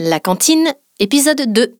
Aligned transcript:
La 0.00 0.18
cantine, 0.18 0.74
épisode 0.98 1.52
2. 1.52 1.76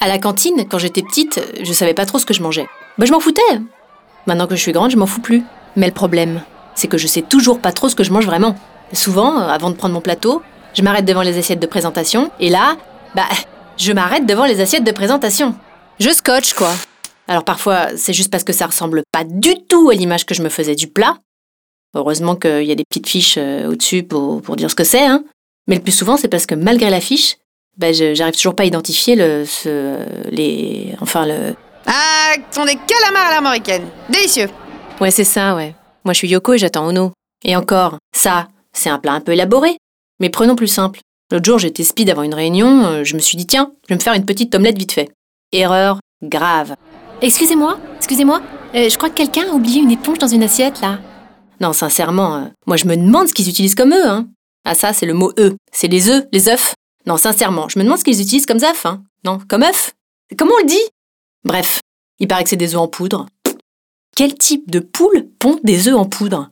À 0.00 0.08
la 0.08 0.18
cantine, 0.18 0.66
quand 0.66 0.78
j'étais 0.78 1.02
petite, 1.02 1.38
je 1.62 1.72
savais 1.74 1.92
pas 1.92 2.06
trop 2.06 2.18
ce 2.18 2.24
que 2.24 2.32
je 2.32 2.42
mangeais. 2.42 2.66
Bah, 2.96 3.04
je 3.04 3.12
m'en 3.12 3.20
foutais. 3.20 3.42
Maintenant 4.26 4.46
que 4.46 4.56
je 4.56 4.62
suis 4.62 4.72
grande, 4.72 4.90
je 4.90 4.96
m'en 4.96 5.04
fous 5.04 5.20
plus. 5.20 5.42
Mais 5.76 5.86
le 5.86 5.92
problème, 5.92 6.40
c'est 6.74 6.88
que 6.88 6.96
je 6.96 7.06
sais 7.06 7.20
toujours 7.20 7.60
pas 7.60 7.72
trop 7.72 7.90
ce 7.90 7.94
que 7.94 8.04
je 8.04 8.10
mange 8.10 8.24
vraiment. 8.24 8.56
Souvent, 8.94 9.36
avant 9.36 9.68
de 9.68 9.76
prendre 9.76 9.92
mon 9.92 10.00
plateau, 10.00 10.40
je 10.72 10.80
m'arrête 10.80 11.04
devant 11.04 11.20
les 11.20 11.36
assiettes 11.36 11.60
de 11.60 11.66
présentation, 11.66 12.30
et 12.40 12.48
là, 12.48 12.78
bah, 13.14 13.28
je 13.76 13.92
m'arrête 13.92 14.24
devant 14.24 14.46
les 14.46 14.62
assiettes 14.62 14.84
de 14.84 14.92
présentation. 14.92 15.54
Je 16.00 16.08
scotche, 16.08 16.54
quoi. 16.54 16.70
Alors 17.28 17.44
parfois, 17.44 17.88
c'est 17.98 18.14
juste 18.14 18.30
parce 18.30 18.44
que 18.44 18.54
ça 18.54 18.64
ressemble 18.64 19.02
pas 19.12 19.24
du 19.24 19.62
tout 19.68 19.90
à 19.90 19.94
l'image 19.94 20.24
que 20.24 20.34
je 20.34 20.42
me 20.42 20.48
faisais 20.48 20.74
du 20.74 20.86
plat. 20.86 21.18
Heureusement 21.94 22.36
qu'il 22.36 22.64
y 22.64 22.72
a 22.72 22.74
des 22.74 22.84
petites 22.88 23.08
fiches 23.08 23.36
euh, 23.38 23.68
au-dessus 23.70 24.02
pour, 24.02 24.42
pour 24.42 24.56
dire 24.56 24.70
ce 24.70 24.74
que 24.74 24.84
c'est, 24.84 25.04
hein. 25.04 25.24
Mais 25.68 25.76
le 25.76 25.80
plus 25.82 25.92
souvent, 25.92 26.16
c'est 26.16 26.28
parce 26.28 26.46
que 26.46 26.54
malgré 26.54 26.90
la 26.90 27.00
fiche, 27.00 27.36
je- 27.80 28.14
j'arrive 28.14 28.34
toujours 28.34 28.54
pas 28.54 28.64
à 28.64 28.66
identifier 28.66 29.14
le, 29.16 29.44
ce, 29.46 29.96
les, 30.30 30.94
enfin 31.00 31.24
le. 31.26 31.54
Ah, 31.86 32.34
ce 32.50 32.60
sont 32.60 32.66
des 32.66 32.76
calamars 32.86 33.28
à 33.30 33.34
l'américaine. 33.36 33.84
Délicieux. 34.10 34.48
Ouais, 35.00 35.10
c'est 35.10 35.24
ça, 35.24 35.54
ouais. 35.54 35.74
Moi, 36.04 36.12
je 36.12 36.18
suis 36.18 36.28
Yoko 36.28 36.54
et 36.54 36.58
j'attends 36.58 36.86
Ono. 36.88 37.12
Et 37.44 37.56
encore, 37.56 37.96
ça, 38.14 38.48
c'est 38.72 38.90
un 38.90 38.98
plat 38.98 39.12
un 39.12 39.20
peu 39.20 39.32
élaboré. 39.32 39.76
Mais 40.20 40.30
prenons 40.30 40.54
plus 40.56 40.68
simple. 40.68 41.00
L'autre 41.32 41.44
jour, 41.46 41.58
j'étais 41.58 41.82
speed 41.84 42.10
avant 42.10 42.22
une 42.22 42.34
réunion, 42.34 42.84
euh, 42.86 43.04
je 43.04 43.14
me 43.14 43.20
suis 43.20 43.36
dit, 43.36 43.46
tiens, 43.46 43.72
je 43.88 43.94
vais 43.94 43.98
me 43.98 44.02
faire 44.02 44.12
une 44.14 44.24
petite 44.26 44.54
omelette 44.54 44.78
vite 44.78 44.92
fait. 44.92 45.08
Erreur 45.52 45.98
grave. 46.22 46.74
Excusez-moi, 47.22 47.78
excusez-moi, 47.96 48.40
euh, 48.74 48.88
je 48.88 48.96
crois 48.96 49.08
que 49.08 49.14
quelqu'un 49.16 49.48
a 49.50 49.52
oublié 49.54 49.80
une 49.80 49.90
éponge 49.90 50.18
dans 50.18 50.26
une 50.28 50.42
assiette, 50.42 50.80
là. 50.82 50.98
Non, 51.60 51.72
sincèrement, 51.72 52.36
euh, 52.36 52.44
moi, 52.66 52.76
je 52.76 52.86
me 52.86 52.96
demande 52.96 53.28
ce 53.28 53.34
qu'ils 53.34 53.48
utilisent 53.48 53.74
comme 53.74 53.92
œufs, 53.92 54.06
hein. 54.06 54.28
Ah, 54.64 54.74
ça, 54.74 54.92
c'est 54.92 55.06
le 55.06 55.14
mot 55.14 55.32
œufs. 55.38 55.54
C'est 55.72 55.88
les 55.88 56.08
œufs, 56.08 56.24
les 56.32 56.48
œufs. 56.48 56.74
Non, 57.06 57.16
sincèrement, 57.16 57.68
je 57.68 57.78
me 57.78 57.84
demande 57.84 57.98
ce 57.98 58.04
qu'ils 58.04 58.20
utilisent 58.20 58.46
comme 58.46 58.62
œufs, 58.62 58.86
hein. 58.86 59.02
Non, 59.24 59.38
comme 59.48 59.62
œufs. 59.62 59.92
Comment 60.38 60.54
on 60.54 60.62
le 60.62 60.68
dit? 60.68 60.82
Bref, 61.44 61.80
il 62.18 62.28
paraît 62.28 62.44
que 62.44 62.50
c'est 62.50 62.56
des 62.56 62.74
œufs 62.74 62.80
en 62.80 62.88
poudre. 62.88 63.26
Quel 64.16 64.34
type 64.34 64.70
de 64.70 64.78
poule 64.78 65.26
pond 65.38 65.58
des 65.64 65.88
œufs 65.88 65.96
en 65.96 66.06
poudre? 66.06 66.50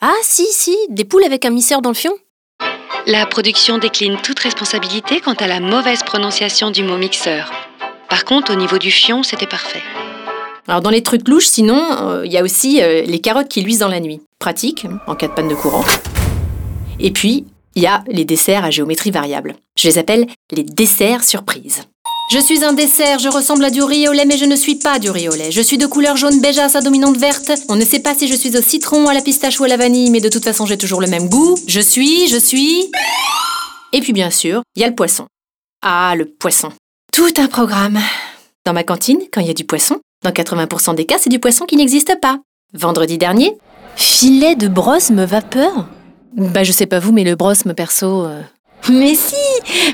Ah, 0.00 0.14
si, 0.22 0.46
si, 0.52 0.76
des 0.90 1.04
poules 1.04 1.24
avec 1.24 1.44
un 1.44 1.50
misseur 1.50 1.82
dans 1.82 1.90
le 1.90 1.94
fion. 1.94 2.12
La 3.06 3.26
production 3.26 3.78
décline 3.78 4.16
toute 4.22 4.38
responsabilité 4.38 5.20
quant 5.20 5.34
à 5.34 5.46
la 5.46 5.60
mauvaise 5.60 6.02
prononciation 6.02 6.70
du 6.70 6.82
mot 6.82 6.96
mixeur. 6.96 7.50
Par 8.08 8.24
contre, 8.24 8.52
au 8.52 8.56
niveau 8.56 8.78
du 8.78 8.90
fion, 8.90 9.22
c'était 9.22 9.46
parfait. 9.46 9.82
Alors 10.68 10.82
dans 10.82 10.90
les 10.90 11.02
trucs 11.02 11.26
louches, 11.26 11.46
sinon, 11.46 11.82
euh, 12.02 12.26
il 12.26 12.32
y 12.32 12.36
a 12.36 12.42
aussi 12.42 12.82
euh, 12.82 13.02
les 13.02 13.20
carottes 13.20 13.48
qui 13.48 13.62
luisent 13.62 13.78
dans 13.78 13.88
la 13.88 14.00
nuit. 14.00 14.20
Pratique, 14.38 14.86
en 15.06 15.14
cas 15.14 15.28
de 15.28 15.32
panne 15.32 15.48
de 15.48 15.54
courant. 15.54 15.84
Et 17.00 17.10
puis, 17.10 17.46
il 17.74 17.82
y 17.82 17.86
a 17.86 18.04
les 18.06 18.26
desserts 18.26 18.64
à 18.64 18.70
géométrie 18.70 19.10
variable. 19.10 19.56
Je 19.78 19.88
les 19.88 19.96
appelle 19.96 20.26
les 20.52 20.64
desserts 20.64 21.24
surprises. 21.24 21.84
Je 22.30 22.38
suis 22.38 22.62
un 22.62 22.74
dessert, 22.74 23.18
je 23.18 23.30
ressemble 23.30 23.64
à 23.64 23.70
du 23.70 23.82
riz 23.82 24.08
au 24.08 24.12
lait, 24.12 24.26
mais 24.26 24.36
je 24.36 24.44
ne 24.44 24.56
suis 24.56 24.74
pas 24.74 24.98
du 24.98 25.10
riz 25.10 25.30
au 25.30 25.34
lait. 25.34 25.50
Je 25.50 25.62
suis 25.62 25.78
de 25.78 25.86
couleur 25.86 26.18
jaune 26.18 26.42
beige 26.42 26.58
à 26.58 26.68
sa 26.68 26.82
dominante 26.82 27.16
verte. 27.16 27.50
On 27.70 27.76
ne 27.76 27.84
sait 27.86 28.00
pas 28.00 28.14
si 28.14 28.28
je 28.28 28.34
suis 28.34 28.54
au 28.54 28.60
citron, 28.60 29.06
à 29.06 29.14
la 29.14 29.22
pistache 29.22 29.58
ou 29.60 29.64
à 29.64 29.68
la 29.68 29.78
vanille, 29.78 30.10
mais 30.10 30.20
de 30.20 30.28
toute 30.28 30.44
façon, 30.44 30.66
j'ai 30.66 30.76
toujours 30.76 31.00
le 31.00 31.06
même 31.06 31.30
goût. 31.30 31.58
Je 31.66 31.80
suis, 31.80 32.28
je 32.28 32.36
suis... 32.36 32.90
Et 33.94 34.02
puis 34.02 34.12
bien 34.12 34.30
sûr, 34.30 34.60
il 34.76 34.82
y 34.82 34.84
a 34.84 34.88
le 34.88 34.94
poisson. 34.94 35.24
Ah, 35.80 36.12
le 36.14 36.26
poisson. 36.26 36.70
Tout 37.10 37.32
un 37.38 37.46
programme. 37.46 37.98
Dans 38.66 38.74
ma 38.74 38.84
cantine, 38.84 39.20
quand 39.32 39.40
il 39.40 39.46
y 39.46 39.50
a 39.50 39.54
du 39.54 39.64
poisson, 39.64 39.98
dans 40.22 40.30
80% 40.30 40.94
des 40.94 41.04
cas, 41.04 41.16
c'est 41.18 41.30
du 41.30 41.38
poisson 41.38 41.64
qui 41.64 41.76
n'existe 41.76 42.20
pas. 42.20 42.38
Vendredi 42.74 43.18
dernier, 43.18 43.56
filet 43.96 44.56
de 44.56 44.68
brosme 44.68 45.24
vapeur 45.24 45.86
Bah 46.36 46.64
je 46.64 46.72
sais 46.72 46.86
pas 46.86 46.98
vous, 46.98 47.12
mais 47.12 47.24
le 47.24 47.36
brosme 47.36 47.72
perso... 47.72 48.24
euh, 48.26 48.42
Mais 48.90 49.14
si 49.14 49.36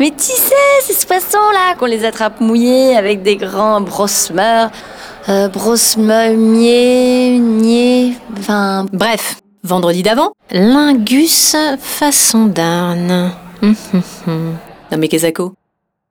Mais 0.00 0.10
tu 0.10 0.24
sais, 0.24 0.54
c'est 0.82 0.92
ce 0.92 1.06
poisson-là 1.06 1.76
qu'on 1.78 1.86
les 1.86 2.04
attrape 2.04 2.40
mouillés 2.40 2.96
avec 2.96 3.22
des 3.22 3.36
grands 3.36 3.80
brossemeurs. 3.80 4.70
Euh, 5.28 5.48
brossemiers, 5.48 7.38
niais, 7.38 8.14
enfin... 8.38 8.86
Bref, 8.92 9.36
vendredi 9.62 10.02
d'avant, 10.02 10.32
lingus 10.50 11.54
façon 11.78 12.50
hum. 12.56 13.30
non 14.26 14.98
mais 14.98 15.08
Kezako. 15.08 15.52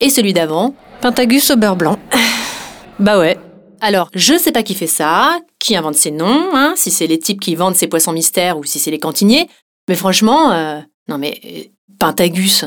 Et 0.00 0.10
celui 0.10 0.34
d'avant, 0.34 0.74
pentagus 1.00 1.50
au 1.50 1.56
beurre 1.56 1.76
blanc. 1.76 1.98
bah 2.98 3.18
ouais. 3.18 3.38
Alors, 3.80 4.10
je 4.14 4.38
sais 4.38 4.52
pas 4.52 4.62
qui 4.62 4.74
fait 4.74 4.86
ça, 4.86 5.38
qui 5.58 5.76
invente 5.76 5.94
ces 5.96 6.10
noms, 6.10 6.50
hein, 6.54 6.74
si 6.76 6.90
c'est 6.90 7.06
les 7.06 7.18
types 7.18 7.40
qui 7.40 7.54
vendent 7.54 7.74
ces 7.74 7.86
poissons 7.88 8.12
mystères 8.12 8.58
ou 8.58 8.64
si 8.64 8.78
c'est 8.78 8.90
les 8.90 8.98
cantiniers. 8.98 9.48
Mais 9.88 9.94
franchement, 9.94 10.50
euh, 10.52 10.80
non 11.08 11.18
mais 11.18 11.40
euh, 11.44 11.62
pentagus. 11.98 12.64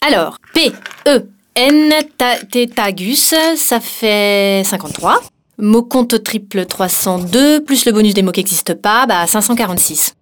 Alors, 0.00 0.36
P 0.54 0.72
E 1.06 1.26
N 1.54 1.92
ta- 2.16 2.38
Tétagus, 2.44 3.34
ça 3.56 3.80
fait 3.80 4.62
53. 4.64 5.20
Mot 5.58 5.82
compte 5.82 6.22
triple 6.22 6.64
302, 6.64 7.62
plus 7.64 7.84
le 7.84 7.92
bonus 7.92 8.14
des 8.14 8.22
mots 8.22 8.32
qui 8.32 8.40
n'existent 8.40 8.74
pas, 8.74 9.06
bah 9.06 9.26
546. 9.26 10.14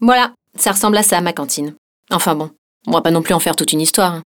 Voilà, 0.00 0.32
ça 0.56 0.72
ressemble 0.72 0.96
à 0.96 1.02
ça, 1.02 1.20
ma 1.20 1.32
cantine. 1.32 1.74
Enfin 2.10 2.34
bon, 2.34 2.50
on 2.86 2.92
va 2.92 3.00
pas 3.02 3.10
non 3.12 3.22
plus 3.22 3.34
en 3.34 3.40
faire 3.40 3.56
toute 3.56 3.72
une 3.72 3.80
histoire. 3.80 4.14
hein. 4.14 4.22